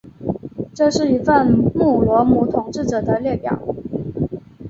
[0.73, 3.59] 这是一份穆罗姆统治者的列表。